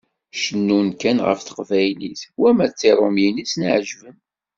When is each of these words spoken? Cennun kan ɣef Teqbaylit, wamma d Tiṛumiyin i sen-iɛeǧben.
Cennun 0.41 0.87
kan 1.01 1.17
ɣef 1.27 1.39
Teqbaylit, 1.41 2.21
wamma 2.39 2.65
d 2.67 2.71
Tiṛumiyin 2.73 3.41
i 3.43 3.45
sen-iɛeǧben. 3.51 4.17